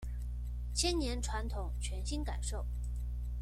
[0.73, 2.65] 千年傳統全新感受